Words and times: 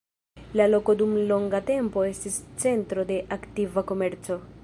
La 0.59 0.65
loko 0.69 0.95
dum 1.01 1.11
longa 1.31 1.59
tempo 1.67 2.05
estis 2.13 2.39
centro 2.65 3.05
de 3.13 3.21
aktiva 3.39 3.85
komerco. 3.93 4.43